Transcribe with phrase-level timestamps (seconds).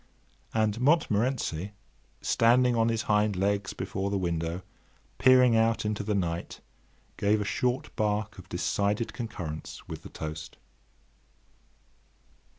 [0.51, 1.73] And Montmorency,
[2.23, 4.63] standing on his hind legs, before the window,
[5.19, 6.59] peering out into the night,
[7.17, 10.57] gave a short bark of decided concurrence with the toast.